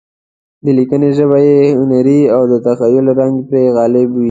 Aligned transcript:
د 0.63 0.65
لیکنې 0.77 1.09
ژبه 1.17 1.37
یې 1.47 1.57
هنري 1.79 2.21
او 2.35 2.41
د 2.51 2.53
تخیل 2.67 3.05
رنګ 3.19 3.35
پرې 3.47 3.63
غالب 3.75 4.07
وي. 4.11 4.19